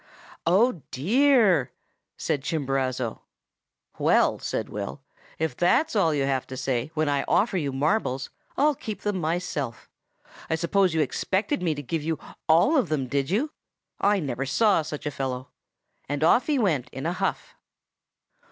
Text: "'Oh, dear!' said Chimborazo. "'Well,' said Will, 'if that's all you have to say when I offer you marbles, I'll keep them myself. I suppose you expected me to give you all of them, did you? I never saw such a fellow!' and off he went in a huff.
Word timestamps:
"'Oh, 0.47 0.81
dear!' 0.89 1.73
said 2.17 2.41
Chimborazo. 2.41 3.21
"'Well,' 3.99 4.39
said 4.39 4.67
Will, 4.67 5.03
'if 5.37 5.55
that's 5.55 5.95
all 5.95 6.11
you 6.11 6.23
have 6.23 6.47
to 6.47 6.57
say 6.57 6.89
when 6.95 7.07
I 7.07 7.23
offer 7.27 7.55
you 7.55 7.71
marbles, 7.71 8.31
I'll 8.57 8.73
keep 8.73 9.01
them 9.01 9.19
myself. 9.21 9.87
I 10.49 10.55
suppose 10.55 10.95
you 10.95 11.01
expected 11.01 11.61
me 11.61 11.75
to 11.75 11.83
give 11.83 12.01
you 12.01 12.17
all 12.49 12.77
of 12.77 12.89
them, 12.89 13.05
did 13.05 13.29
you? 13.29 13.51
I 13.99 14.19
never 14.19 14.47
saw 14.47 14.81
such 14.81 15.05
a 15.05 15.11
fellow!' 15.11 15.49
and 16.09 16.23
off 16.23 16.47
he 16.47 16.57
went 16.57 16.89
in 16.89 17.05
a 17.05 17.13
huff. 17.13 17.53